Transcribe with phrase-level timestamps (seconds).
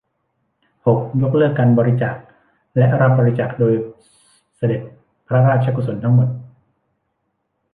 [0.85, 2.15] หก ยกเลิกการบริจาค
[2.77, 3.73] และรับบริจาคโดย
[4.57, 4.81] เสด็จ
[5.27, 6.29] พระราชกุศลทั้งหมด